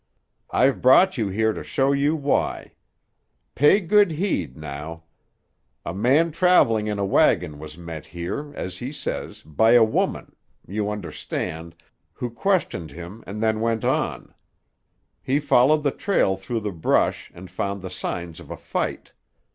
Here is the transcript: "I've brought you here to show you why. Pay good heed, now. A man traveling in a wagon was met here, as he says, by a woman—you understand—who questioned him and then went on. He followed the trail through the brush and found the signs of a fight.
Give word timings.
"I've 0.49 0.81
brought 0.81 1.19
you 1.19 1.29
here 1.29 1.53
to 1.53 1.63
show 1.63 1.91
you 1.91 2.15
why. 2.15 2.73
Pay 3.53 3.81
good 3.81 4.09
heed, 4.13 4.57
now. 4.57 5.03
A 5.85 5.93
man 5.93 6.31
traveling 6.31 6.87
in 6.87 6.97
a 6.97 7.05
wagon 7.05 7.59
was 7.59 7.77
met 7.77 8.07
here, 8.07 8.51
as 8.55 8.79
he 8.79 8.91
says, 8.91 9.43
by 9.43 9.73
a 9.73 9.83
woman—you 9.83 10.89
understand—who 10.89 12.31
questioned 12.31 12.89
him 12.89 13.23
and 13.27 13.43
then 13.43 13.61
went 13.61 13.85
on. 13.85 14.33
He 15.21 15.39
followed 15.39 15.83
the 15.83 15.91
trail 15.91 16.35
through 16.35 16.61
the 16.61 16.71
brush 16.71 17.29
and 17.35 17.47
found 17.51 17.83
the 17.83 17.91
signs 17.91 18.39
of 18.39 18.49
a 18.49 18.57
fight. 18.57 19.11